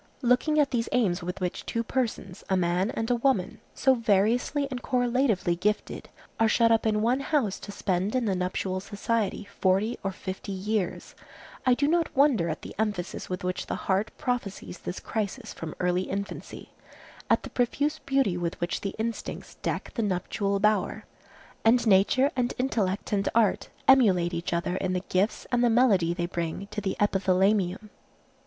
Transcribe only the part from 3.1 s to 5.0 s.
a woman, so variously and